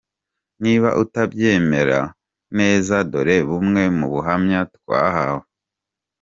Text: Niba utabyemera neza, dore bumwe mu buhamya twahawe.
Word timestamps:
Niba 0.63 0.89
utabyemera 1.03 1.99
neza, 2.57 2.95
dore 3.11 3.37
bumwe 3.49 3.83
mu 3.97 4.05
buhamya 4.13 4.59
twahawe. 4.75 5.45